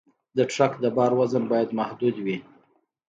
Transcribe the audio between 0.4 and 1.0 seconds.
ټرک د